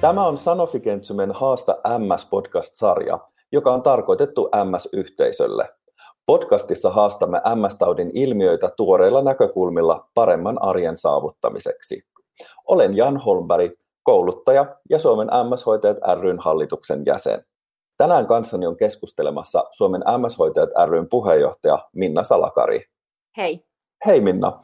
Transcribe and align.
Tämä 0.00 0.26
on 0.26 0.38
Sanofi 0.38 0.80
Kentsumen 0.80 1.32
Haasta 1.32 1.76
MS-podcast-sarja, 1.98 3.18
joka 3.52 3.72
on 3.72 3.82
tarkoitettu 3.82 4.50
MS-yhteisölle. 4.64 5.68
Podcastissa 6.26 6.90
haastamme 6.90 7.40
MS-taudin 7.54 8.10
ilmiöitä 8.14 8.70
tuoreilla 8.76 9.22
näkökulmilla 9.22 10.08
paremman 10.14 10.62
arjen 10.62 10.96
saavuttamiseksi. 10.96 12.00
Olen 12.68 12.96
Jan 12.96 13.16
Holmberg, 13.16 13.72
kouluttaja 14.02 14.76
ja 14.90 14.98
Suomen 14.98 15.28
MS-hoitajat 15.50 15.98
ryn 16.20 16.38
hallituksen 16.38 17.02
jäsen. 17.06 17.44
Tänään 17.96 18.26
kanssani 18.26 18.66
on 18.66 18.76
keskustelemassa 18.76 19.64
Suomen 19.70 20.02
MS-hoitajat 20.18 20.70
ryn 20.88 21.08
puheenjohtaja 21.08 21.88
Minna 21.92 22.24
Salakari. 22.24 22.80
Hei. 23.36 23.69
Hei 24.06 24.20
Minna. 24.20 24.62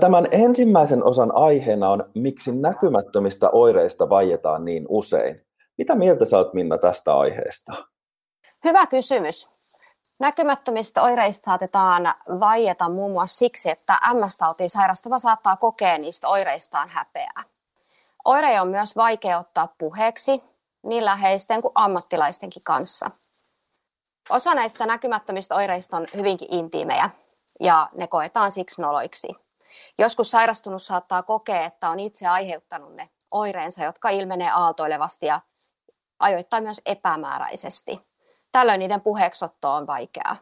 Tämän 0.00 0.26
ensimmäisen 0.30 1.04
osan 1.04 1.34
aiheena 1.34 1.88
on, 1.88 2.10
miksi 2.14 2.52
näkymättömistä 2.52 3.50
oireista 3.50 4.08
vaietaan 4.08 4.64
niin 4.64 4.86
usein. 4.88 5.46
Mitä 5.78 5.94
mieltä 5.94 6.24
sä 6.24 6.36
oot 6.36 6.54
Minna 6.54 6.78
tästä 6.78 7.16
aiheesta? 7.16 7.72
Hyvä 8.64 8.86
kysymys. 8.86 9.48
Näkymättömistä 10.20 11.02
oireista 11.02 11.44
saatetaan 11.44 12.14
vaieta 12.40 12.88
muun 12.88 13.12
muassa 13.12 13.38
siksi, 13.38 13.70
että 13.70 13.98
MS-tautiin 14.14 14.70
sairastava 14.70 15.18
saattaa 15.18 15.56
kokea 15.56 15.98
niistä 15.98 16.28
oireistaan 16.28 16.88
häpeää. 16.88 17.44
Oireja 18.24 18.62
on 18.62 18.68
myös 18.68 18.96
vaikea 18.96 19.38
ottaa 19.38 19.74
puheeksi 19.78 20.42
niin 20.82 21.04
läheisten 21.04 21.62
kuin 21.62 21.72
ammattilaistenkin 21.74 22.62
kanssa. 22.62 23.10
Osa 24.30 24.54
näistä 24.54 24.86
näkymättömistä 24.86 25.54
oireista 25.54 25.96
on 25.96 26.06
hyvinkin 26.16 26.48
intiimejä 26.50 27.10
ja 27.60 27.88
ne 27.94 28.06
koetaan 28.06 28.50
siksi 28.50 28.82
noloiksi. 28.82 29.28
Joskus 29.98 30.30
sairastunut 30.30 30.82
saattaa 30.82 31.22
kokea, 31.22 31.64
että 31.64 31.90
on 31.90 32.00
itse 32.00 32.26
aiheuttanut 32.26 32.94
ne 32.94 33.10
oireensa, 33.30 33.84
jotka 33.84 34.08
ilmenee 34.08 34.50
aaltoilevasti 34.50 35.26
ja 35.26 35.40
ajoittain 36.18 36.62
myös 36.62 36.80
epämääräisesti. 36.86 38.00
Tällöin 38.52 38.78
niiden 38.78 39.00
puheeksotto 39.00 39.74
on 39.74 39.86
vaikeaa. 39.86 40.36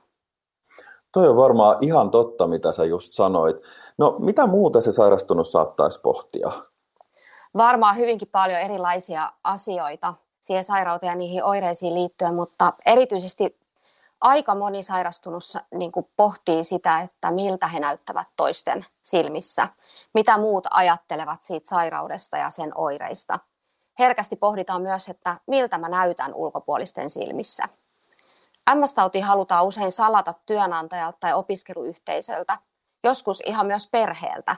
Toi 1.12 1.28
on 1.28 1.36
varmaan 1.36 1.76
ihan 1.80 2.10
totta, 2.10 2.46
mitä 2.46 2.72
sä 2.72 2.84
just 2.84 3.12
sanoit. 3.12 3.56
No, 3.98 4.16
mitä 4.18 4.46
muuta 4.46 4.80
se 4.80 4.92
sairastunut 4.92 5.48
saattaisi 5.48 6.00
pohtia? 6.00 6.50
Varmaan 7.56 7.96
hyvinkin 7.96 8.28
paljon 8.28 8.60
erilaisia 8.60 9.32
asioita 9.44 10.14
siihen 10.40 10.64
sairauteen 10.64 11.10
ja 11.10 11.16
niihin 11.16 11.44
oireisiin 11.44 11.94
liittyen, 11.94 12.34
mutta 12.34 12.72
erityisesti 12.86 13.57
aika 14.20 14.54
moni 14.54 14.82
sairastunut 14.82 15.42
niin 15.74 15.92
kuin 15.92 16.10
pohtii 16.16 16.64
sitä, 16.64 17.00
että 17.00 17.30
miltä 17.30 17.66
he 17.68 17.80
näyttävät 17.80 18.28
toisten 18.36 18.84
silmissä, 19.02 19.68
mitä 20.14 20.38
muut 20.38 20.66
ajattelevat 20.70 21.42
siitä 21.42 21.68
sairaudesta 21.68 22.36
ja 22.36 22.50
sen 22.50 22.72
oireista. 22.74 23.38
Herkästi 23.98 24.36
pohditaan 24.36 24.82
myös, 24.82 25.08
että 25.08 25.40
miltä 25.46 25.78
mä 25.78 25.88
näytän 25.88 26.34
ulkopuolisten 26.34 27.10
silmissä. 27.10 27.68
MS-tauti 28.74 29.20
halutaan 29.20 29.64
usein 29.64 29.92
salata 29.92 30.34
työnantajalta 30.46 31.18
tai 31.20 31.34
opiskeluyhteisöltä, 31.34 32.58
joskus 33.04 33.42
ihan 33.46 33.66
myös 33.66 33.88
perheeltä. 33.90 34.56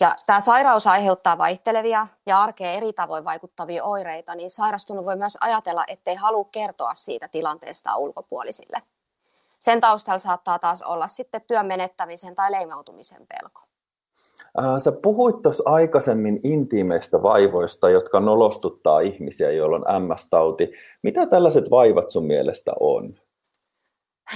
Ja 0.00 0.14
tämä 0.26 0.40
sairaus 0.40 0.86
aiheuttaa 0.86 1.38
vaihtelevia 1.38 2.06
ja 2.26 2.42
arkeen 2.42 2.74
eri 2.74 2.92
tavoin 2.92 3.24
vaikuttavia 3.24 3.84
oireita, 3.84 4.34
niin 4.34 4.50
sairastunut 4.50 5.04
voi 5.04 5.16
myös 5.16 5.38
ajatella, 5.40 5.84
ettei 5.88 6.14
halua 6.14 6.48
kertoa 6.52 6.94
siitä 6.94 7.28
tilanteesta 7.28 7.96
ulkopuolisille. 7.96 8.82
Sen 9.58 9.80
taustalla 9.80 10.18
saattaa 10.18 10.58
taas 10.58 10.82
olla 10.82 11.06
sitten 11.06 11.42
työn 11.46 11.66
menettämisen 11.66 12.34
tai 12.34 12.52
leimautumisen 12.52 13.26
pelko. 13.26 13.60
Sä 14.78 14.92
puhuit 14.92 15.42
tuossa 15.42 15.62
aikaisemmin 15.66 16.40
intiimeistä 16.42 17.22
vaivoista, 17.22 17.90
jotka 17.90 18.20
nolostuttaa 18.20 19.00
ihmisiä, 19.00 19.50
joilla 19.50 19.76
on 19.76 20.02
MS-tauti. 20.02 20.72
Mitä 21.02 21.26
tällaiset 21.26 21.70
vaivat 21.70 22.10
sun 22.10 22.26
mielestä 22.26 22.72
on? 22.80 23.14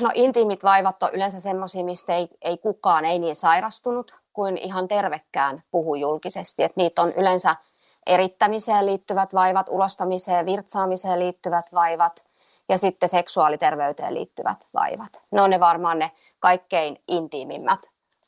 No 0.00 0.10
intiimit 0.14 0.64
vaivat 0.64 1.02
on 1.02 1.10
yleensä 1.12 1.40
semmoisia, 1.40 1.84
mistä 1.84 2.14
ei, 2.14 2.28
ei 2.42 2.58
kukaan, 2.58 3.04
ei 3.04 3.18
niin 3.18 3.36
sairastunut 3.36 4.20
kuin 4.32 4.58
ihan 4.58 4.88
tervekkään 4.88 5.62
puhu 5.70 5.94
julkisesti. 5.94 6.62
Et 6.62 6.76
niitä 6.76 7.02
on 7.02 7.12
yleensä 7.12 7.56
erittämiseen 8.06 8.86
liittyvät 8.86 9.34
vaivat, 9.34 9.66
ulostamiseen, 9.68 10.46
virtsaamiseen 10.46 11.18
liittyvät 11.18 11.66
vaivat 11.72 12.24
ja 12.68 12.78
sitten 12.78 13.08
seksuaaliterveyteen 13.08 14.14
liittyvät 14.14 14.66
vaivat. 14.74 15.22
Ne 15.30 15.42
on 15.42 15.50
ne 15.50 15.60
varmaan 15.60 15.98
ne 15.98 16.10
kaikkein 16.38 17.02
intiimimmät 17.08 17.80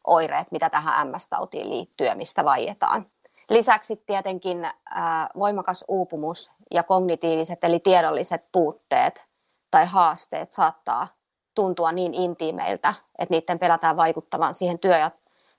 oireet, 0.07 0.53
mitä 0.53 0.71
tähän 0.71 1.09
MS-tautiin 1.09 1.71
liittyy 1.71 2.15
mistä 2.15 2.45
vaietaan. 2.45 3.07
Lisäksi 3.51 3.97
tietenkin 4.07 4.65
ää, 4.91 5.31
voimakas 5.39 5.85
uupumus 5.89 6.53
ja 6.71 6.83
kognitiiviset 6.83 7.65
eli 7.65 7.81
tiedolliset 7.81 8.45
puutteet 8.53 9.27
tai 9.71 9.87
haasteet 9.87 10.53
saattaa 10.53 11.18
tuntua 11.59 11.93
niin 11.93 12.15
intiimeiltä, 12.15 12.95
että 13.19 13.35
niiden 13.35 13.59
pelätään 13.59 13.97
vaikuttavan 13.97 14.55
siihen 14.55 14.79
työ- 14.79 14.99
ja 14.99 15.11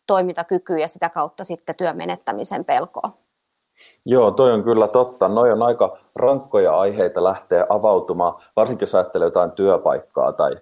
toimintakykyyn 0.07 0.79
ja 0.79 0.87
sitä 0.87 1.09
kautta 1.09 1.43
sitten 1.43 1.75
työn 1.75 1.97
menettämisen 1.97 2.65
pelkoon. 2.65 3.13
Joo, 4.05 4.31
toi 4.31 4.51
on 4.51 4.63
kyllä 4.63 4.87
totta. 4.87 5.27
Noi 5.27 5.51
on 5.51 5.61
aika 5.61 5.97
rankkoja 6.15 6.77
aiheita 6.77 7.23
lähteä 7.23 7.65
avautumaan, 7.69 8.33
varsinkin 8.55 8.83
jos 8.83 8.95
ajattelee 8.95 9.25
jotain 9.25 9.51
työpaikkaa 9.51 10.33
tai, 10.33 10.57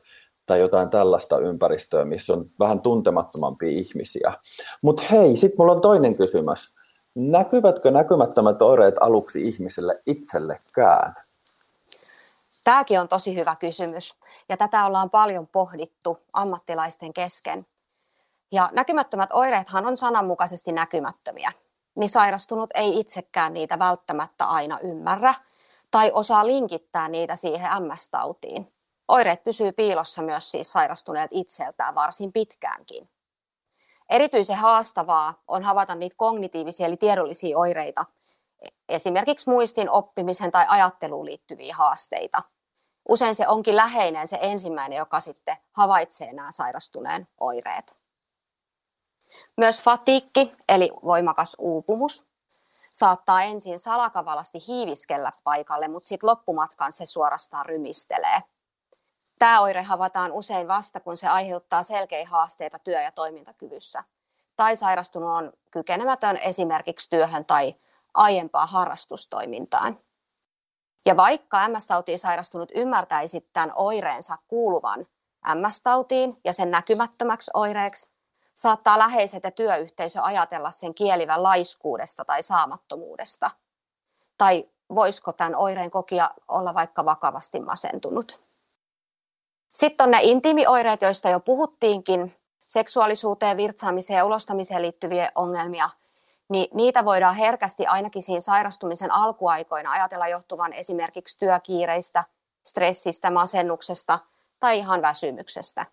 tai 0.45 0.59
jotain 0.59 0.89
tällaista 0.89 1.37
ympäristöä, 1.37 2.05
missä 2.05 2.33
on 2.33 2.45
vähän 2.59 2.81
tuntemattomampia 2.81 3.69
ihmisiä. 3.69 4.33
Mutta 4.81 5.03
hei, 5.11 5.37
sitten 5.37 5.55
mulla 5.57 5.73
on 5.73 5.81
toinen 5.81 6.17
kysymys. 6.17 6.75
Näkyvätkö 7.15 7.91
näkymättömät 7.91 8.61
oireet 8.61 8.95
aluksi 8.99 9.47
ihmiselle 9.47 10.01
itsellekään? 10.05 11.26
Tämäkin 12.67 12.99
on 12.99 13.07
tosi 13.07 13.35
hyvä 13.35 13.55
kysymys 13.55 14.15
ja 14.49 14.57
tätä 14.57 14.85
ollaan 14.85 15.09
paljon 15.09 15.47
pohdittu 15.47 16.17
ammattilaisten 16.33 17.13
kesken. 17.13 17.67
Ja 18.51 18.69
näkymättömät 18.73 19.29
oireethan 19.31 19.85
on 19.85 19.97
sananmukaisesti 19.97 20.71
näkymättömiä, 20.71 21.51
niin 21.95 22.09
sairastunut 22.09 22.69
ei 22.73 22.99
itsekään 22.99 23.53
niitä 23.53 23.79
välttämättä 23.79 24.45
aina 24.45 24.79
ymmärrä 24.79 25.33
tai 25.91 26.11
osaa 26.13 26.47
linkittää 26.47 27.07
niitä 27.07 27.35
siihen 27.35 27.69
MS-tautiin. 27.83 28.73
Oireet 29.07 29.43
pysyy 29.43 29.71
piilossa 29.71 30.21
myös 30.21 30.51
siis 30.51 30.71
sairastuneet 30.71 31.31
itseltään 31.33 31.95
varsin 31.95 32.33
pitkäänkin. 32.33 33.09
Erityisen 34.09 34.57
haastavaa 34.57 35.43
on 35.47 35.63
havaita 35.63 35.95
niitä 35.95 36.15
kognitiivisia 36.17 36.85
eli 36.85 36.97
tiedollisia 36.97 37.57
oireita, 37.57 38.05
esimerkiksi 38.89 39.49
muistin 39.49 39.89
oppimisen 39.89 40.51
tai 40.51 40.65
ajatteluun 40.67 41.25
liittyviä 41.25 41.75
haasteita– 41.75 42.43
usein 43.09 43.35
se 43.35 43.47
onkin 43.47 43.75
läheinen 43.75 44.27
se 44.27 44.37
ensimmäinen, 44.41 44.97
joka 44.97 45.19
sitten 45.19 45.57
havaitsee 45.71 46.33
nämä 46.33 46.51
sairastuneen 46.51 47.27
oireet. 47.39 47.97
Myös 49.57 49.83
fatiikki, 49.83 50.53
eli 50.69 50.91
voimakas 51.03 51.55
uupumus, 51.59 52.25
saattaa 52.93 53.43
ensin 53.43 53.79
salakavalasti 53.79 54.59
hiiviskellä 54.67 55.31
paikalle, 55.43 55.87
mutta 55.87 56.07
sitten 56.07 56.27
loppumatkan 56.27 56.91
se 56.91 57.05
suorastaan 57.05 57.65
rymistelee. 57.65 58.43
Tämä 59.39 59.61
oire 59.61 59.81
havaitaan 59.81 60.31
usein 60.31 60.67
vasta, 60.67 60.99
kun 60.99 61.17
se 61.17 61.27
aiheuttaa 61.27 61.83
selkeitä 61.83 62.29
haasteita 62.29 62.79
työ- 62.79 63.01
ja 63.01 63.11
toimintakyvyssä. 63.11 64.03
Tai 64.55 64.75
sairastunut 64.75 65.29
on 65.29 65.53
kykenemätön 65.71 66.37
esimerkiksi 66.37 67.09
työhön 67.09 67.45
tai 67.45 67.75
aiempaan 68.13 68.67
harrastustoimintaan. 68.67 69.99
Ja 71.07 71.17
vaikka 71.17 71.67
MS-tautiin 71.67 72.19
sairastunut 72.19 72.71
ymmärtäisi 72.75 73.49
tämän 73.53 73.71
oireensa 73.75 74.37
kuuluvan 74.47 75.07
MS-tautiin 75.55 76.37
ja 76.43 76.53
sen 76.53 76.71
näkymättömäksi 76.71 77.51
oireeksi, 77.53 78.09
saattaa 78.55 78.99
läheiset 78.99 79.43
ja 79.43 79.51
työyhteisö 79.51 80.23
ajatella 80.23 80.71
sen 80.71 80.93
kielivän 80.93 81.43
laiskuudesta 81.43 82.25
tai 82.25 82.43
saamattomuudesta. 82.43 83.51
Tai 84.37 84.69
voisiko 84.95 85.33
tämän 85.33 85.55
oireen 85.55 85.91
kokija 85.91 86.33
olla 86.47 86.73
vaikka 86.73 87.05
vakavasti 87.05 87.59
masentunut. 87.59 88.43
Sitten 89.73 90.03
on 90.03 90.11
ne 90.11 90.19
intiimioireet, 90.21 91.01
joista 91.01 91.29
jo 91.29 91.39
puhuttiinkin, 91.39 92.35
seksuaalisuuteen, 92.61 93.57
virtsaamiseen 93.57 94.17
ja 94.17 94.25
ulostamiseen 94.25 94.81
liittyviä 94.81 95.31
ongelmia– 95.35 95.89
niin 96.49 96.67
niitä 96.73 97.05
voidaan 97.05 97.35
herkästi 97.35 97.85
ainakin 97.85 98.21
siinä 98.21 98.39
sairastumisen 98.39 99.11
alkuaikoina 99.11 99.91
ajatella 99.91 100.27
johtuvan 100.27 100.73
esimerkiksi 100.73 101.39
työkiireistä, 101.39 102.23
stressistä, 102.67 103.31
masennuksesta 103.31 104.19
tai 104.59 104.77
ihan 104.77 105.01
väsymyksestä. 105.01 105.85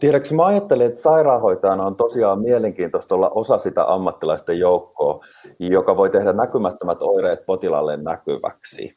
Tiedätkö, 0.00 0.34
mä 0.34 0.46
ajattelen, 0.46 0.86
että 0.86 1.00
sairaanhoitajana 1.00 1.84
on 1.84 1.96
tosiaan 1.96 2.40
mielenkiintoista 2.40 3.14
olla 3.14 3.30
osa 3.30 3.58
sitä 3.58 3.84
ammattilaisten 3.84 4.58
joukkoa, 4.58 5.20
joka 5.58 5.96
voi 5.96 6.10
tehdä 6.10 6.32
näkymättömät 6.32 7.02
oireet 7.02 7.46
potilaalle 7.46 7.96
näkyväksi. 7.96 8.92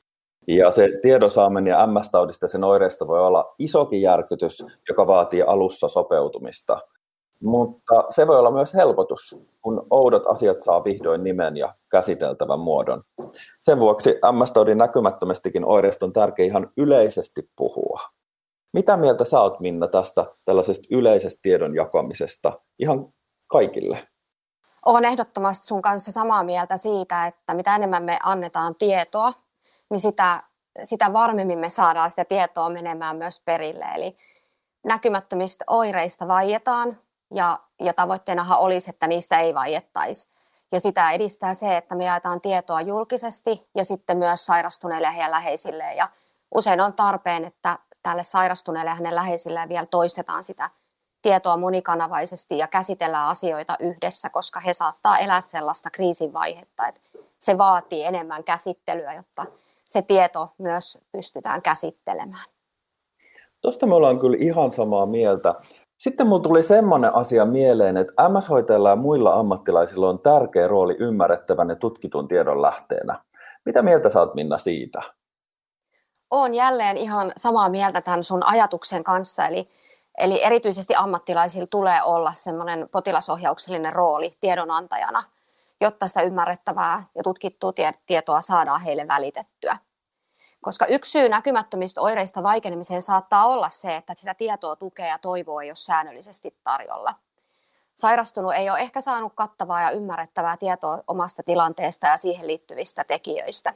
Ja 0.47 0.71
se 0.71 0.87
tiedon 1.01 1.31
ja 1.67 1.87
MS-taudista 1.87 2.47
sen 2.47 2.63
oireista 2.63 3.07
voi 3.07 3.19
olla 3.19 3.55
isokin 3.59 4.01
järkytys, 4.01 4.65
joka 4.89 5.07
vaatii 5.07 5.41
alussa 5.41 5.87
sopeutumista– 5.87 6.79
mutta 7.45 8.03
se 8.09 8.27
voi 8.27 8.39
olla 8.39 8.51
myös 8.51 8.73
helpotus, 8.73 9.35
kun 9.61 9.87
oudot 9.89 10.27
asiat 10.27 10.61
saa 10.61 10.83
vihdoin 10.83 11.23
nimen 11.23 11.57
ja 11.57 11.75
käsiteltävän 11.89 12.59
muodon. 12.59 13.01
Sen 13.59 13.79
vuoksi 13.79 14.09
MS-taudin 14.31 14.77
näkymättömästikin 14.77 15.65
oireista 15.65 16.05
on 16.05 16.13
tärkeää 16.13 16.45
ihan 16.45 16.71
yleisesti 16.77 17.49
puhua. 17.57 17.99
Mitä 18.73 18.97
mieltä 18.97 19.25
sä 19.25 19.39
oot, 19.39 19.59
Minna, 19.59 19.87
tästä 19.87 20.25
tällaisesta 20.45 20.87
yleisestä 20.91 21.39
tiedon 21.41 21.75
jakamisesta 21.75 22.59
ihan 22.79 23.07
kaikille? 23.47 24.07
Olen 24.85 25.05
ehdottomasti 25.05 25.65
sun 25.65 25.81
kanssa 25.81 26.11
samaa 26.11 26.43
mieltä 26.43 26.77
siitä, 26.77 27.27
että 27.27 27.53
mitä 27.53 27.75
enemmän 27.75 28.03
me 28.03 28.19
annetaan 28.23 28.75
tietoa, 28.75 29.33
niin 29.89 29.99
sitä, 29.99 30.43
sitä 30.83 31.13
varmemmin 31.13 31.59
me 31.59 31.69
saadaan 31.69 32.09
sitä 32.09 32.25
tietoa 32.25 32.69
menemään 32.69 33.17
myös 33.17 33.41
perille. 33.45 33.85
Eli 33.95 34.17
näkymättömistä 34.85 35.65
oireista 35.67 36.27
vaietaan 36.27 36.97
ja, 37.33 37.59
ja 37.79 37.93
tavoitteenahan 37.93 38.59
olisi, 38.59 38.89
että 38.89 39.07
niistä 39.07 39.39
ei 39.39 39.53
vaiettaisi. 39.53 40.31
Ja 40.71 40.79
sitä 40.79 41.11
edistää 41.11 41.53
se, 41.53 41.77
että 41.77 41.95
me 41.95 42.05
jaetaan 42.05 42.41
tietoa 42.41 42.81
julkisesti 42.81 43.69
ja 43.75 43.85
sitten 43.85 44.17
myös 44.17 44.45
sairastuneille 44.45 45.13
ja 45.19 45.31
läheisille. 45.31 45.93
Ja 45.93 46.09
usein 46.55 46.81
on 46.81 46.93
tarpeen, 46.93 47.45
että 47.45 47.79
tälle 48.03 48.23
sairastuneelle 48.23 48.89
ja 48.89 48.95
hänen 48.95 49.15
läheisilleen 49.15 49.69
vielä 49.69 49.85
toistetaan 49.85 50.43
sitä 50.43 50.69
tietoa 51.21 51.57
monikanavaisesti 51.57 52.57
ja 52.57 52.67
käsitellään 52.67 53.27
asioita 53.27 53.75
yhdessä, 53.79 54.29
koska 54.29 54.59
he 54.59 54.73
saattaa 54.73 55.17
elää 55.17 55.41
sellaista 55.41 55.89
kriisin 55.89 56.33
vaihetta, 56.33 56.87
että 56.87 57.01
se 57.39 57.57
vaatii 57.57 58.03
enemmän 58.03 58.43
käsittelyä, 58.43 59.13
jotta 59.13 59.45
se 59.85 60.01
tieto 60.01 60.53
myös 60.57 60.97
pystytään 61.11 61.61
käsittelemään. 61.61 62.45
Tuosta 63.61 63.87
me 63.87 63.95
ollaan 63.95 64.19
kyllä 64.19 64.37
ihan 64.39 64.71
samaa 64.71 65.05
mieltä. 65.05 65.55
Sitten 65.97 66.27
mulla 66.27 66.43
tuli 66.43 66.63
semmoinen 66.63 67.15
asia 67.15 67.45
mieleen, 67.45 67.97
että 67.97 68.29
MS-hoitajilla 68.29 68.89
ja 68.89 68.95
muilla 68.95 69.33
ammattilaisilla 69.33 70.09
on 70.09 70.19
tärkeä 70.19 70.67
rooli 70.67 70.95
ymmärrettävän 70.99 71.69
ja 71.69 71.75
tutkitun 71.75 72.27
tiedon 72.27 72.61
lähteenä. 72.61 73.19
Mitä 73.65 73.81
mieltä 73.81 74.09
saat 74.09 74.35
Minna 74.35 74.57
siitä? 74.57 75.01
Olen 76.31 76.53
jälleen 76.53 76.97
ihan 76.97 77.31
samaa 77.37 77.69
mieltä 77.69 78.01
tämän 78.01 78.23
sun 78.23 78.43
ajatuksen 78.45 79.03
kanssa, 79.03 79.47
eli, 79.47 79.69
eli 80.17 80.43
erityisesti 80.43 80.95
ammattilaisilla 80.95 81.67
tulee 81.71 82.03
olla 82.03 82.31
semmoinen 82.33 82.87
potilasohjauksellinen 82.91 83.93
rooli 83.93 84.37
tiedonantajana, 84.39 85.23
jotta 85.81 86.07
sitä 86.07 86.21
ymmärrettävää 86.21 87.03
ja 87.15 87.23
tutkittua 87.23 87.71
tietoa 88.05 88.41
saadaan 88.41 88.81
heille 88.81 89.07
välitettyä. 89.07 89.77
Koska 90.65 90.85
yksi 90.85 91.11
syy 91.11 91.29
näkymättömistä 91.29 92.01
oireista 92.01 92.43
vaikenemiseen 92.43 93.01
saattaa 93.01 93.47
olla 93.47 93.69
se, 93.69 93.95
että 93.95 94.13
sitä 94.17 94.33
tietoa, 94.33 94.75
tukea 94.75 95.05
ja 95.05 95.17
toivoa 95.17 95.61
ei 95.61 95.69
ole 95.69 95.75
säännöllisesti 95.75 96.55
tarjolla. 96.63 97.15
Sairastunut 97.95 98.53
ei 98.53 98.69
ole 98.69 98.79
ehkä 98.79 99.01
saanut 99.01 99.33
kattavaa 99.35 99.81
ja 99.81 99.91
ymmärrettävää 99.91 100.57
tietoa 100.57 101.03
omasta 101.07 101.43
tilanteesta 101.43 102.07
ja 102.07 102.17
siihen 102.17 102.47
liittyvistä 102.47 103.03
tekijöistä. 103.03 103.73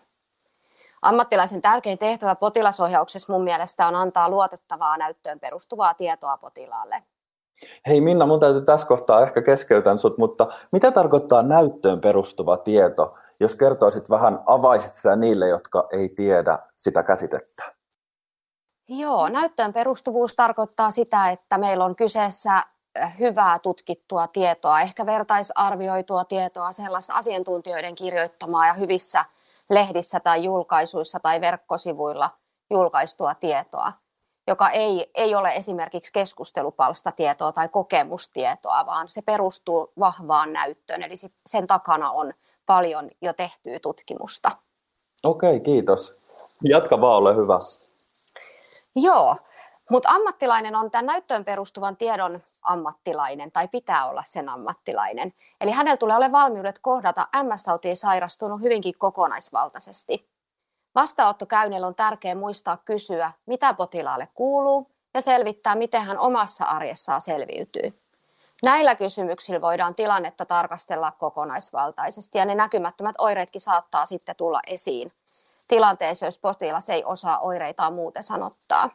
Ammattilaisen 1.02 1.62
tärkein 1.62 1.98
tehtävä 1.98 2.36
potilasohjauksessa 2.36 3.34
mun 3.34 3.44
mielestä 3.44 3.88
on 3.88 3.96
antaa 3.96 4.30
luotettavaa 4.30 4.98
näyttöön 4.98 5.40
perustuvaa 5.40 5.94
tietoa 5.94 6.38
potilaalle. 6.38 7.04
Hei 7.88 8.02
Minna, 8.02 8.26
mun 8.26 8.40
täytyy 8.40 8.62
tässä 8.62 8.88
kohtaa 8.88 9.22
ehkä 9.22 9.42
keskeytän 9.42 10.00
sut, 10.00 10.18
mutta 10.18 10.48
mitä 10.72 10.92
tarkoittaa 10.92 11.44
näyttöön 11.44 12.02
perustuva 12.02 12.58
tieto? 12.58 13.16
Jos 13.40 13.56
kertoisit 13.56 14.10
vähän, 14.10 14.40
avaisit 14.46 14.96
sitä 14.96 15.16
niille, 15.16 15.48
jotka 15.48 15.88
ei 15.92 16.10
tiedä 16.10 16.60
sitä 16.76 17.04
käsitettä. 17.04 17.76
Joo, 18.88 19.30
näyttöön 19.30 19.74
perustuvuus 19.74 20.36
tarkoittaa 20.36 20.92
sitä, 20.92 21.30
että 21.30 21.58
meillä 21.58 21.86
on 21.86 21.96
kyseessä 21.96 22.64
hyvää 23.20 23.60
tutkittua 23.60 24.28
tietoa, 24.28 24.82
ehkä 24.82 25.06
vertaisarvioitua 25.06 26.26
tietoa, 26.26 26.72
sellaista 26.72 27.14
asiantuntijoiden 27.14 27.96
kirjoittamaa 27.96 28.68
ja 28.68 28.74
hyvissä 28.74 29.26
lehdissä 29.70 30.20
tai 30.20 30.44
julkaisuissa 30.44 31.20
tai 31.20 31.42
verkkosivuilla 31.42 32.30
julkaistua 32.70 33.36
tietoa, 33.36 33.94
joka 34.48 34.70
ei, 34.70 35.12
ei 35.16 35.36
ole 35.36 35.50
esimerkiksi 35.50 36.14
keskustelupalstatietoa 36.14 37.52
tai 37.52 37.70
kokemustietoa, 37.70 38.86
vaan 38.86 39.10
se 39.10 39.22
perustuu 39.22 39.94
vahvaan 40.00 40.54
näyttöön, 40.54 41.04
eli 41.04 41.16
sen 41.46 41.68
takana 41.68 42.12
on 42.12 42.34
paljon 42.70 43.10
jo 43.22 43.34
tehtyä 43.34 43.80
tutkimusta. 43.82 44.52
Okei, 45.24 45.60
kiitos. 45.60 46.20
Jatka 46.64 47.02
vaan, 47.02 47.18
ole 47.18 47.36
hyvä. 47.36 47.58
Joo, 48.96 49.36
mutta 49.90 50.10
ammattilainen 50.10 50.76
on 50.76 50.92
tämän 50.92 51.06
näyttöön 51.06 51.46
perustuvan 51.46 51.98
tiedon 51.98 52.42
ammattilainen 52.62 53.52
tai 53.52 53.68
pitää 53.68 54.10
olla 54.10 54.24
sen 54.24 54.50
ammattilainen. 54.50 55.34
Eli 55.62 55.72
hänellä 55.72 55.98
tulee 55.98 56.16
olla 56.16 56.32
valmiudet 56.32 56.80
kohdata 56.80 57.28
MS-tautiin 57.44 57.96
sairastunut 57.96 58.62
hyvinkin 58.62 58.94
kokonaisvaltaisesti. 58.98 60.30
Vastaanottokäynnillä 60.96 61.88
on 61.88 61.96
tärkeää 61.96 62.36
muistaa 62.36 62.78
kysyä, 62.78 63.32
mitä 63.46 63.74
potilaalle 63.74 64.28
kuuluu 64.34 64.92
ja 65.14 65.22
selvittää, 65.22 65.76
miten 65.76 66.02
hän 66.02 66.20
omassa 66.20 66.66
arjessaan 66.66 67.22
selviytyy. 67.22 68.00
Näillä 68.64 68.96
kysymyksillä 68.96 69.62
voidaan 69.62 69.96
tilannetta 69.96 70.46
tarkastella 70.46 71.12
kokonaisvaltaisesti 71.12 72.38
ja 72.38 72.46
ne 72.46 72.56
näkymättömät 72.56 73.16
oireetkin 73.18 73.62
saattaa 73.62 74.06
sitten 74.06 74.36
tulla 74.36 74.60
esiin 74.68 75.12
tilanteessa, 75.68 76.26
jos 76.26 76.40
potilas 76.40 76.90
ei 76.90 77.04
osaa 77.04 77.40
oireitaan 77.40 77.94
muuten 77.94 78.24
sanottaa. 78.24 78.90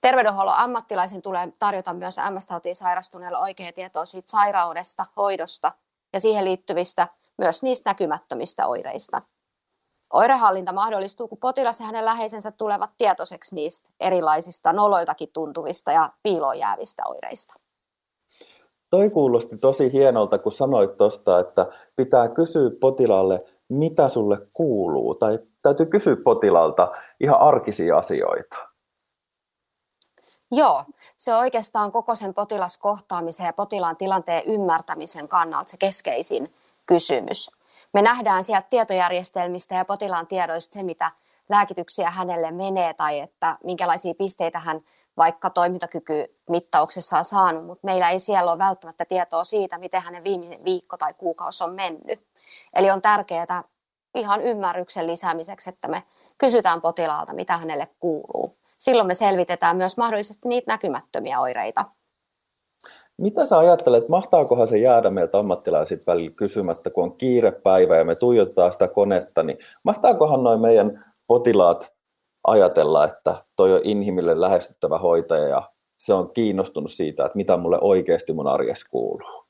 Terveydenhuollon 0.00 0.54
ammattilaisen 0.54 1.22
tulee 1.22 1.52
tarjota 1.58 1.92
myös 1.92 2.16
MS-tautiin 2.30 2.74
sairastuneelle 2.74 3.38
oikea 3.38 3.72
tietoa 3.72 4.04
siitä 4.04 4.30
sairaudesta, 4.30 5.06
hoidosta 5.16 5.72
ja 6.12 6.20
siihen 6.20 6.44
liittyvistä 6.44 7.08
myös 7.38 7.62
niistä 7.62 7.90
näkymättömistä 7.90 8.66
oireista. 8.66 9.22
Oirehallinta 10.12 10.72
mahdollistuu, 10.72 11.28
kun 11.28 11.38
potilas 11.38 11.80
ja 11.80 11.86
hänen 11.86 12.04
läheisensä 12.04 12.50
tulevat 12.50 12.90
tietoiseksi 12.98 13.54
niistä 13.54 13.90
erilaisista 14.00 14.72
noloiltakin 14.72 15.28
tuntuvista 15.32 15.92
ja 15.92 16.12
piiloon 16.22 16.58
jäävistä 16.58 17.02
oireista. 17.06 17.54
Toi 18.90 19.10
kuulosti 19.10 19.56
tosi 19.56 19.92
hienolta, 19.92 20.38
kun 20.38 20.52
sanoit 20.52 20.96
tuosta, 20.96 21.40
että 21.40 21.66
pitää 21.96 22.28
kysyä 22.28 22.70
potilaalle, 22.80 23.44
mitä 23.68 24.08
sulle 24.08 24.38
kuuluu, 24.52 25.14
tai 25.14 25.38
täytyy 25.62 25.86
kysyä 25.86 26.16
potilaalta 26.24 26.92
ihan 27.20 27.40
arkisia 27.40 27.98
asioita. 27.98 28.56
Joo, 30.50 30.84
se 31.16 31.34
on 31.34 31.40
oikeastaan 31.40 31.92
koko 31.92 32.14
sen 32.14 32.34
potilaskohtaamisen 32.34 33.46
ja 33.46 33.52
potilaan 33.52 33.96
tilanteen 33.96 34.44
ymmärtämisen 34.46 35.28
kannalta 35.28 35.70
se 35.70 35.76
keskeisin 35.76 36.52
kysymys. 36.86 37.50
Me 37.94 38.02
nähdään 38.02 38.44
sieltä 38.44 38.66
tietojärjestelmistä 38.70 39.74
ja 39.74 39.84
potilaan 39.84 40.26
tiedoista 40.26 40.74
se, 40.74 40.82
mitä 40.82 41.10
lääkityksiä 41.48 42.10
hänelle 42.10 42.50
menee 42.50 42.94
tai 42.94 43.20
että 43.20 43.58
minkälaisia 43.64 44.14
pisteitä 44.14 44.58
hän 44.58 44.80
vaikka 45.18 45.50
toimintakykymittauksessa 45.50 47.18
on 47.18 47.24
saanut, 47.24 47.66
mutta 47.66 47.86
meillä 47.86 48.10
ei 48.10 48.18
siellä 48.18 48.52
ole 48.52 48.58
välttämättä 48.58 49.04
tietoa 49.04 49.44
siitä, 49.44 49.78
miten 49.78 50.02
hänen 50.02 50.24
viimeinen 50.24 50.64
viikko 50.64 50.96
tai 50.96 51.14
kuukausi 51.14 51.64
on 51.64 51.74
mennyt. 51.74 52.20
Eli 52.76 52.90
on 52.90 53.02
tärkeää 53.02 53.64
ihan 54.14 54.42
ymmärryksen 54.42 55.06
lisäämiseksi, 55.06 55.70
että 55.70 55.88
me 55.88 56.02
kysytään 56.38 56.80
potilaalta, 56.80 57.32
mitä 57.32 57.56
hänelle 57.56 57.88
kuuluu. 58.00 58.56
Silloin 58.78 59.06
me 59.06 59.14
selvitetään 59.14 59.76
myös 59.76 59.96
mahdollisesti 59.96 60.48
niitä 60.48 60.72
näkymättömiä 60.72 61.40
oireita. 61.40 61.84
Mitä 63.16 63.46
sä 63.46 63.58
ajattelet, 63.58 64.08
mahtaakohan 64.08 64.68
se 64.68 64.78
jäädä 64.78 65.10
meiltä 65.10 65.38
ammattilaisit 65.38 66.06
välillä 66.06 66.30
kysymättä, 66.36 66.90
kun 66.90 67.04
on 67.04 67.16
kiirepäivä 67.16 67.96
ja 67.96 68.04
me 68.04 68.14
tuijotetaan 68.14 68.72
sitä 68.72 68.88
konetta, 68.88 69.42
niin 69.42 69.58
mahtaakohan 69.84 70.44
noin 70.44 70.60
meidän 70.60 71.04
potilaat 71.26 71.92
ajatella, 72.48 73.04
että 73.04 73.44
toi 73.56 73.72
on 73.72 73.80
inhimille 73.84 74.40
lähestyttävä 74.40 74.98
hoitaja 74.98 75.48
ja 75.48 75.70
se 75.98 76.14
on 76.14 76.32
kiinnostunut 76.32 76.90
siitä, 76.90 77.26
että 77.26 77.36
mitä 77.36 77.56
mulle 77.56 77.78
oikeasti 77.80 78.32
mun 78.32 78.46
arjessa 78.46 78.86
kuuluu. 78.90 79.44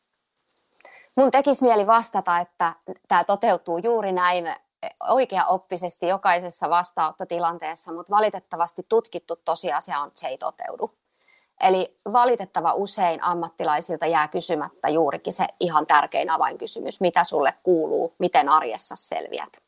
Mun 1.16 1.30
tekisi 1.30 1.64
mieli 1.64 1.86
vastata, 1.86 2.38
että 2.38 2.72
tämä 3.08 3.24
toteutuu 3.24 3.78
juuri 3.78 4.12
näin 4.12 4.54
oikeaoppisesti 5.08 6.06
jokaisessa 6.06 6.70
vastaanottotilanteessa, 6.70 7.92
mutta 7.92 8.16
valitettavasti 8.16 8.86
tutkittu 8.88 9.36
tosiasia 9.44 10.00
on, 10.00 10.08
että 10.08 10.20
se 10.20 10.28
ei 10.28 10.38
toteudu. 10.38 10.90
Eli 11.60 11.96
valitettava 12.12 12.72
usein 12.72 13.22
ammattilaisilta 13.22 14.06
jää 14.06 14.28
kysymättä 14.28 14.88
juurikin 14.88 15.32
se 15.32 15.46
ihan 15.60 15.86
tärkein 15.86 16.30
avainkysymys, 16.30 17.00
mitä 17.00 17.24
sulle 17.24 17.54
kuuluu, 17.62 18.14
miten 18.18 18.48
arjessa 18.48 18.96
selviät. 18.96 19.67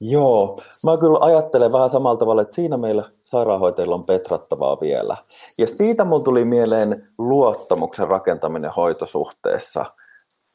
Joo, 0.00 0.60
mä 0.84 0.96
kyllä 0.96 1.18
ajattelen 1.20 1.72
vähän 1.72 1.90
samalla 1.90 2.16
tavalla, 2.16 2.42
että 2.42 2.54
siinä 2.54 2.76
meillä 2.76 3.04
sairaanhoitajilla 3.24 3.94
on 3.94 4.04
petrattavaa 4.04 4.80
vielä. 4.80 5.16
Ja 5.58 5.66
siitä 5.66 6.04
mulla 6.04 6.24
tuli 6.24 6.44
mieleen 6.44 7.08
luottamuksen 7.18 8.08
rakentaminen 8.08 8.70
hoitosuhteessa. 8.70 9.84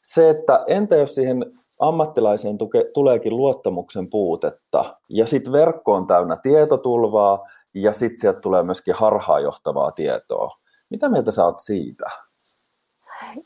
Se, 0.04 0.30
että 0.30 0.64
entä 0.66 0.96
jos 0.96 1.14
siihen 1.14 1.52
ammattilaiseen 1.78 2.58
tuke, 2.58 2.84
tuleekin 2.94 3.36
luottamuksen 3.36 4.10
puutetta 4.10 4.96
ja 5.08 5.26
sitten 5.26 5.52
verkko 5.52 5.92
on 5.92 6.06
täynnä 6.06 6.36
tietotulvaa 6.42 7.44
ja 7.74 7.92
sitten 7.92 8.20
sieltä 8.20 8.40
tulee 8.40 8.62
myöskin 8.62 8.94
harhaanjohtavaa 8.94 9.90
tietoa. 9.90 10.50
Mitä 10.90 11.08
mieltä 11.08 11.30
sä 11.30 11.44
oot 11.44 11.58
siitä? 11.58 12.04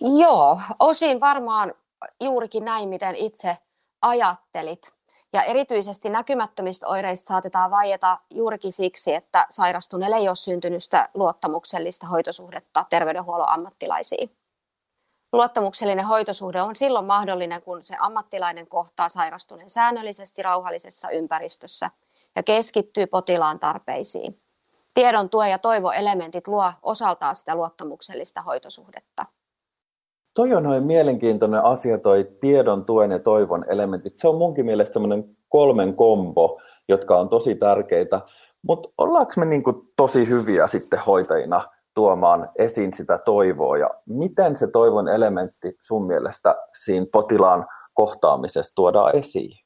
Joo, 0.01 0.61
osin 0.79 1.21
varmaan 1.21 1.75
juurikin 2.21 2.65
näin, 2.65 2.89
miten 2.89 3.17
itse 3.17 3.57
ajattelit. 4.03 5.00
Ja 5.33 5.43
erityisesti 5.43 6.11
näkymättömistä 6.11 6.89
oireista 6.89 7.29
saatetaan 7.29 7.71
vaieta 7.71 8.19
juurikin 8.31 8.73
siksi, 8.73 9.15
että 9.15 9.47
sairastuneelle 9.51 10.17
ei 10.17 10.29
ole 10.29 10.37
syntynyt 10.37 10.85
sitä 10.85 11.09
luottamuksellista 11.15 12.07
hoitosuhdetta 12.07 12.85
terveydenhuollon 12.91 13.49
ammattilaisiin. 13.49 14.37
Luottamuksellinen 15.33 16.07
hoitosuhde 16.07 16.63
on 16.63 16.77
silloin 16.77 17.07
mahdollinen, 17.07 17.63
kun 17.63 17.85
se 17.85 17.97
ammattilainen 18.01 18.67
kohtaa 18.67 19.09
sairastuneen 19.09 19.71
säännöllisesti 19.71 20.43
rauhallisessa 20.43 21.11
ympäristössä 21.11 21.91
ja 22.37 22.43
keskittyy 22.43 23.07
potilaan 23.07 23.59
tarpeisiin. 23.59 24.43
Tiedon 24.95 25.31
tuo 25.31 25.45
ja 25.45 25.59
toivoelementit 25.59 26.49
luo 26.49 26.73
osaltaan 26.83 27.35
sitä 27.35 27.55
luottamuksellista 27.55 28.43
hoitosuhdetta. 28.43 29.27
Toi 30.35 30.55
on 30.55 30.63
noin 30.63 30.85
mielenkiintoinen 30.85 31.65
asia, 31.65 31.99
toi 31.99 32.25
tiedon, 32.41 32.85
tuen 32.85 33.11
ja 33.11 33.19
toivon 33.19 33.65
elementit. 33.69 34.17
Se 34.17 34.29
on 34.29 34.39
munkin 34.39 34.67
mielestä 34.67 34.93
semmoinen 34.93 35.37
kolmen 35.49 35.97
kombo, 35.97 36.61
jotka 36.89 37.19
on 37.19 37.29
tosi 37.29 37.55
tärkeitä. 37.55 38.21
Mutta 38.69 38.89
ollaanko 38.99 39.33
me 39.37 39.45
niinku 39.45 39.93
tosi 39.97 40.29
hyviä 40.29 40.67
sitten 40.67 41.01
hoitajina 41.07 41.65
tuomaan 41.95 42.49
esiin 42.59 42.93
sitä 42.95 43.19
toivoa 43.19 43.79
ja 43.79 43.91
miten 44.07 44.57
se 44.57 44.67
toivon 44.67 45.09
elementti 45.09 45.77
sun 45.81 46.07
mielestä 46.07 46.55
siinä 46.85 47.07
potilaan 47.13 47.67
kohtaamisessa 47.95 48.75
tuodaan 48.75 49.17
esiin? 49.17 49.59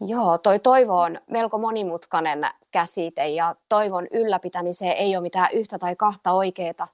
Joo, 0.00 0.38
toi 0.38 0.58
toivo 0.58 1.00
on 1.00 1.18
melko 1.30 1.58
monimutkainen 1.58 2.46
käsite 2.70 3.28
ja 3.28 3.54
toivon 3.68 4.06
ylläpitämiseen 4.10 4.96
ei 4.96 5.16
ole 5.16 5.22
mitään 5.22 5.48
yhtä 5.52 5.78
tai 5.78 5.96
kahta 5.96 6.32
oikeaa 6.32 6.88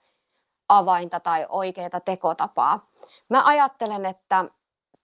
avainta 0.69 1.21
tai 1.21 1.47
oikeaa 1.49 2.01
tekotapaa. 2.05 2.87
Mä 3.29 3.45
ajattelen, 3.45 4.07
että 4.07 4.45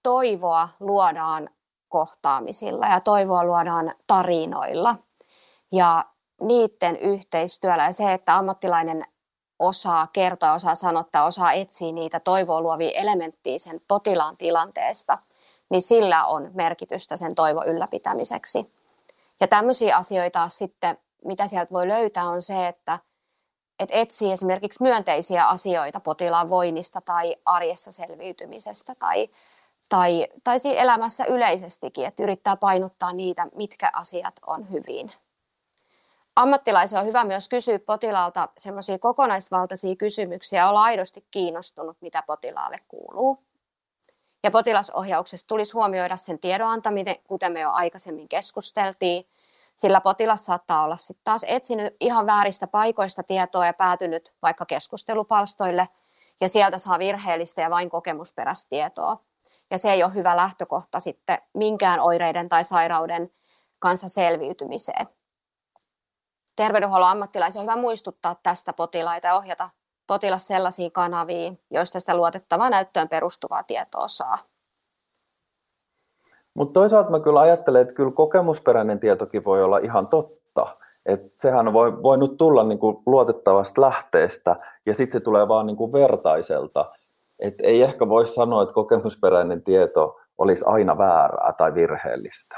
toivoa 0.02 0.68
luodaan 0.80 1.50
kohtaamisilla 1.88 2.86
ja 2.86 3.00
toivoa 3.00 3.44
luodaan 3.44 3.94
tarinoilla 4.06 4.96
ja 5.72 6.04
niiden 6.40 6.96
yhteistyöllä 6.96 7.84
ja 7.84 7.92
se, 7.92 8.12
että 8.12 8.36
ammattilainen 8.36 9.06
osaa 9.58 10.06
kertoa, 10.06 10.52
osaa 10.52 10.74
sanottaa, 10.74 11.24
osaa 11.24 11.52
etsiä 11.52 11.92
niitä 11.92 12.20
toivoa 12.20 12.60
luovia 12.60 12.90
elementtejä 12.90 13.58
sen 13.58 13.80
potilaan 13.88 14.36
tilanteesta, 14.36 15.18
niin 15.70 15.82
sillä 15.82 16.26
on 16.26 16.50
merkitystä 16.54 17.16
sen 17.16 17.34
toivo 17.34 17.64
ylläpitämiseksi. 17.64 18.74
Ja 19.40 19.48
tämmöisiä 19.48 19.96
asioita 19.96 20.48
sitten, 20.48 20.98
mitä 21.24 21.46
sieltä 21.46 21.72
voi 21.72 21.88
löytää, 21.88 22.28
on 22.28 22.42
se, 22.42 22.68
että– 22.68 22.98
että 23.78 23.94
etsii 23.94 24.32
esimerkiksi 24.32 24.82
myönteisiä 24.82 25.48
asioita 25.48 26.00
potilaan 26.00 26.48
voinnista 26.48 27.00
tai 27.00 27.36
arjessa 27.44 27.92
selviytymisestä 27.92 28.94
tai, 28.98 29.28
tai, 29.88 30.26
tai 30.44 30.58
siinä 30.58 30.80
elämässä 30.80 31.24
yleisestikin, 31.24 32.06
että 32.06 32.22
yrittää 32.22 32.56
painottaa 32.56 33.12
niitä, 33.12 33.46
mitkä 33.54 33.90
asiat 33.92 34.34
on 34.46 34.70
hyvin. 34.70 35.12
Ammattilaisen 36.36 37.00
on 37.00 37.06
hyvä 37.06 37.24
myös 37.24 37.48
kysyä 37.48 37.78
potilaalta 37.78 38.48
semmoisia 38.58 38.98
kokonaisvaltaisia 38.98 39.96
kysymyksiä, 39.96 40.68
olla 40.68 40.82
aidosti 40.82 41.26
kiinnostunut, 41.30 41.96
mitä 42.00 42.22
potilaalle 42.26 42.78
kuuluu. 42.88 43.38
Ja 44.42 44.50
potilasohjauksessa 44.50 45.46
tulisi 45.46 45.72
huomioida 45.72 46.16
sen 46.16 46.38
tiedon 46.38 46.70
antaminen, 46.70 47.16
kuten 47.26 47.52
me 47.52 47.60
jo 47.60 47.70
aikaisemmin 47.70 48.28
keskusteltiin, 48.28 49.26
sillä 49.76 50.00
potilas 50.00 50.46
saattaa 50.46 50.82
olla 50.84 50.96
sitten 50.96 51.24
taas 51.24 51.44
etsinyt 51.48 51.96
ihan 52.00 52.26
vääristä 52.26 52.66
paikoista 52.66 53.22
tietoa 53.22 53.66
ja 53.66 53.74
päätynyt 53.74 54.34
vaikka 54.42 54.66
keskustelupalstoille 54.66 55.88
ja 56.40 56.48
sieltä 56.48 56.78
saa 56.78 56.98
virheellistä 56.98 57.62
ja 57.62 57.70
vain 57.70 57.90
kokemusperäistä 57.90 58.68
tietoa. 58.70 59.24
Ja 59.70 59.78
se 59.78 59.92
ei 59.92 60.04
ole 60.04 60.14
hyvä 60.14 60.36
lähtökohta 60.36 61.00
sitten 61.00 61.38
minkään 61.54 62.00
oireiden 62.00 62.48
tai 62.48 62.64
sairauden 62.64 63.30
kanssa 63.78 64.08
selviytymiseen. 64.08 65.08
Terveydenhuollon 66.56 67.10
ammattilaisen 67.10 67.60
on 67.60 67.66
hyvä 67.66 67.76
muistuttaa 67.76 68.34
tästä 68.42 68.72
potilaita 68.72 69.26
ja 69.26 69.36
ohjata 69.36 69.70
potilas 70.06 70.46
sellaisiin 70.46 70.92
kanaviin, 70.92 71.60
joista 71.70 72.00
sitä 72.00 72.16
luotettavaa 72.16 72.70
näyttöön 72.70 73.08
perustuvaa 73.08 73.62
tietoa 73.62 74.08
saa. 74.08 74.38
Mutta 76.54 76.80
toisaalta 76.80 77.10
mä 77.10 77.20
kyllä 77.20 77.40
ajattelen, 77.40 77.82
että 77.82 77.94
kyllä 77.94 78.12
kokemusperäinen 78.12 79.00
tietokin 79.00 79.44
voi 79.44 79.62
olla 79.62 79.78
ihan 79.78 80.08
totta. 80.08 80.66
Et 81.06 81.20
sehän 81.34 81.72
voi 81.72 82.02
voinut 82.02 82.36
tulla 82.36 82.64
niinku 82.64 83.02
luotettavasta 83.06 83.80
lähteestä 83.80 84.56
ja 84.86 84.94
sitten 84.94 85.20
se 85.20 85.24
tulee 85.24 85.48
vaan 85.48 85.66
niinku 85.66 85.92
vertaiselta. 85.92 86.90
Et 87.38 87.54
ei 87.62 87.82
ehkä 87.82 88.08
voi 88.08 88.26
sanoa, 88.26 88.62
että 88.62 88.74
kokemusperäinen 88.74 89.62
tieto 89.62 90.20
olisi 90.38 90.64
aina 90.66 90.98
väärää 90.98 91.52
tai 91.52 91.74
virheellistä. 91.74 92.56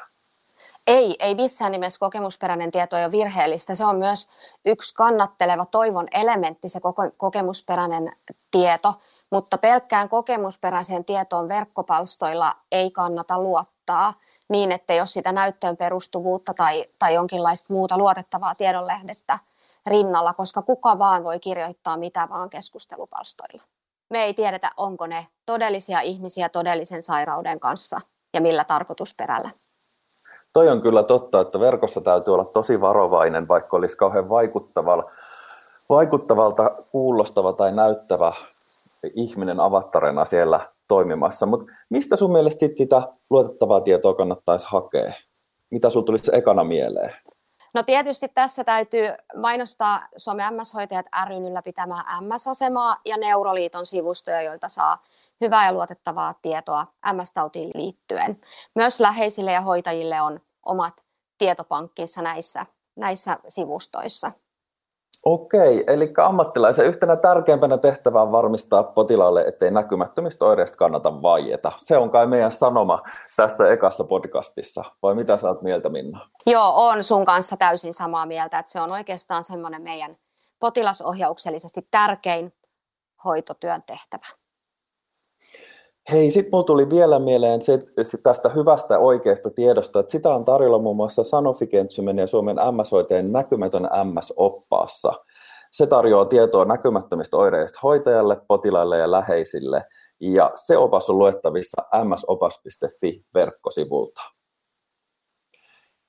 Ei, 0.87 1.17
ei 1.19 1.35
missään 1.35 1.73
nimessä 1.73 2.00
kokemusperäinen 2.00 2.71
tieto 2.71 2.97
ole 2.97 3.11
virheellistä. 3.11 3.75
Se 3.75 3.85
on 3.85 3.97
myös 3.97 4.29
yksi 4.67 4.95
kannatteleva 4.95 5.67
toivon 5.67 6.07
elementti, 6.15 6.69
se 6.69 6.81
kokemusperäinen 7.17 8.12
tieto, 8.50 8.95
mutta 9.33 9.59
pelkkään 9.59 10.09
kokemusperäiseen 10.09 11.05
tietoon 11.05 11.49
verkkopalstoilla 11.49 12.53
ei 12.73 12.91
kannata 12.91 13.38
luottaa 13.38 13.75
luottaa 13.88 14.14
niin, 14.49 14.73
että 14.73 14.95
jos 14.95 15.12
sitä 15.12 15.33
näyttöön 15.33 15.76
perustuvuutta 15.76 16.55
tai, 16.55 16.85
tai 16.99 17.14
jonkinlaista 17.14 17.73
muuta 17.73 17.99
luotettavaa 17.99 18.55
tiedonlehdettä 18.55 19.38
rinnalla, 19.87 20.35
koska 20.35 20.62
kuka 20.62 20.99
vaan 20.99 21.25
voi 21.25 21.38
kirjoittaa 21.40 21.97
mitä 21.97 22.28
vaan 22.31 22.50
keskustelupalstoilla. 22.50 23.62
Me 24.11 24.25
ei 24.25 24.35
tiedetä, 24.35 24.71
onko 24.76 25.07
ne 25.07 25.26
todellisia 25.47 26.00
ihmisiä 26.00 26.49
todellisen 26.49 27.02
sairauden 27.02 27.61
kanssa 27.61 28.00
ja 28.35 28.40
millä 28.40 28.64
tarkoitusperällä. 28.64 29.50
Toi 30.52 30.69
on 30.69 30.81
kyllä 30.81 31.02
totta, 31.02 31.40
että 31.40 31.61
verkossa 31.61 32.00
täytyy 32.00 32.35
olla 32.35 32.45
tosi 32.45 32.81
varovainen, 32.81 33.49
vaikka 33.49 33.76
olisi 33.76 33.97
kauhean 33.97 34.28
vaikuttavalta, 34.28 35.12
vaikuttavalta 35.88 36.71
kuulostava 36.90 37.52
tai 37.52 37.73
näyttävä 37.73 38.33
ihminen 39.14 39.61
avattarena 39.61 40.25
siellä 40.25 40.61
toimimassa. 40.88 41.47
Mutta 41.47 41.73
mistä 41.90 42.16
sun 42.16 42.33
mielestä 42.33 42.61
sit 42.61 42.76
sitä 42.76 43.02
luotettavaa 43.31 43.81
tietoa 43.81 44.14
kannattaisi 44.14 44.66
hakea? 44.69 45.12
Mitä 45.71 45.90
sinulla 45.90 46.07
tulisi 46.07 46.31
ekana 46.35 46.64
mieleen? 46.64 47.12
No 47.75 47.83
tietysti 47.83 48.28
tässä 48.35 48.64
täytyy 48.64 49.09
mainostaa 49.37 50.09
Suomen 50.16 50.55
MS-hoitajat 50.55 51.07
ryn 51.28 51.45
ylläpitämää 51.45 52.21
MS-asemaa 52.21 53.00
ja 53.05 53.16
Neuroliiton 53.16 53.87
sivustoja, 53.87 54.43
joilta 54.43 54.69
saa 54.69 55.02
hyvää 55.40 55.66
ja 55.66 55.73
luotettavaa 55.73 56.35
tietoa 56.43 56.87
MS-tautiin 57.12 57.71
liittyen. 57.75 58.40
Myös 58.75 59.00
läheisille 59.00 59.52
ja 59.52 59.61
hoitajille 59.61 60.21
on 60.21 60.40
omat 60.66 60.95
tietopankkinsa 61.38 62.23
näissä, 62.23 62.66
näissä 62.97 63.38
sivustoissa. 63.49 64.33
Okei, 65.26 65.85
eli 65.87 66.12
ammattilaisen 66.18 66.87
yhtenä 66.87 67.16
tärkeimpänä 67.16 67.78
tehtävä 67.78 68.23
on 68.23 68.33
varmistaa 68.33 68.83
potilaalle, 68.83 69.42
ettei 69.42 69.71
näkymättömistä 69.71 70.45
oireista 70.45 70.76
kannata 70.76 71.23
vaieta. 71.23 71.73
Se 71.76 71.97
on 71.97 72.11
kai 72.11 72.26
meidän 72.26 72.52
sanoma 72.52 73.00
tässä 73.37 73.66
ekassa 73.66 74.04
podcastissa. 74.04 74.85
Vai 75.02 75.14
mitä 75.14 75.37
sä 75.37 75.49
oot 75.49 75.62
mieltä, 75.62 75.88
Minna? 75.88 76.21
Joo, 76.47 76.73
on 76.75 77.04
sun 77.04 77.25
kanssa 77.25 77.56
täysin 77.56 77.95
samaa 77.95 78.26
mieltä, 78.26 78.59
että 78.59 78.73
se 78.73 78.80
on 78.80 78.92
oikeastaan 78.92 79.45
semmoinen 79.45 79.83
meidän 79.83 80.16
potilasohjauksellisesti 80.59 81.88
tärkein 81.90 82.52
hoitotyön 83.25 83.83
tehtävä. 83.83 84.46
Hei, 86.13 86.31
sitten 86.31 86.51
mulla 86.53 86.65
tuli 86.65 86.91
vielä 86.91 87.19
mieleen 87.19 87.63
se, 87.63 87.79
tästä 88.23 88.49
hyvästä 88.49 88.99
oikeasta 88.99 89.51
tiedosta, 89.51 90.01
että 90.01 90.13
sitä 90.13 90.29
on 90.29 90.45
tarjolla 90.45 90.79
muun 90.79 90.97
muassa 90.97 91.25
Sanofi 91.25 91.67
Kentsymen 91.67 92.19
ja 92.19 92.27
Suomen 92.27 92.57
MS-hoitajien 92.57 93.33
näkymätön 93.33 93.83
MS-oppaassa. 93.83 95.13
Se 95.73 95.87
tarjoaa 95.87 96.25
tietoa 96.25 96.65
näkymättömistä 96.65 97.37
oireista 97.37 97.79
hoitajalle, 97.83 98.41
potilaille 98.49 98.99
ja 98.99 99.11
läheisille, 99.11 99.85
ja 100.21 100.51
se 100.55 100.77
opas 100.77 101.11
on 101.11 101.19
luettavissa 101.19 101.83
msopas.fi 102.05 103.25
verkkosivulta. 103.35 104.21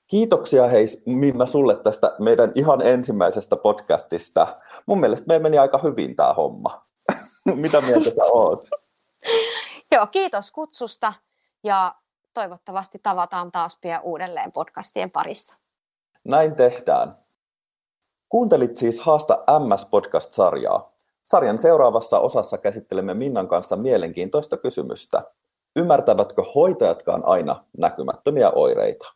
Kiitoksia 0.08 0.68
hei 0.68 0.88
Minna 1.06 1.46
sulle 1.46 1.76
tästä 1.76 2.16
meidän 2.20 2.52
ihan 2.56 2.82
ensimmäisestä 2.82 3.56
podcastista. 3.56 4.48
Mun 4.86 5.00
mielestä 5.00 5.28
meillä 5.28 5.44
meni 5.44 5.58
aika 5.58 5.78
hyvin 5.84 6.16
tämä 6.16 6.34
homma. 6.34 6.82
Mitä 7.56 7.82
mieltä 7.82 8.10
sä 8.10 8.24
oot? 8.24 8.60
Joo, 9.98 10.08
kiitos 10.08 10.52
kutsusta 10.52 11.14
ja 11.64 11.96
toivottavasti 12.34 13.00
tavataan 13.04 13.52
taas 13.52 13.78
pian 13.82 14.02
uudelleen 14.04 14.52
podcastien 14.52 15.12
parissa. 15.12 15.60
Näin 16.24 16.56
tehdään. 16.56 17.16
Kuuntelit 18.30 18.78
siis 18.78 19.00
Haasta 19.00 19.44
MS-podcast-sarjaa. 19.60 20.92
Sarjan 21.24 21.60
seuraavassa 21.60 22.20
osassa 22.20 22.58
käsittelemme 22.58 23.14
Minnan 23.14 23.48
kanssa 23.48 23.76
mielenkiintoista 23.76 24.58
kysymystä. 24.58 25.24
Ymmärtävätkö 25.76 26.44
hoitajatkaan 26.56 27.26
aina 27.26 27.66
näkymättömiä 27.78 28.50
oireita? 28.50 29.14